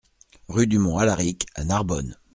[0.47, 2.17] Rue du Mont Alaric à Narbonne